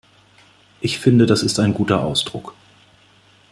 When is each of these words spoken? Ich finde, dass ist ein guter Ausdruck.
Ich 0.79 0.97
finde, 0.97 1.27
dass 1.27 1.43
ist 1.43 1.59
ein 1.59 1.75
guter 1.75 2.01
Ausdruck. 2.03 2.55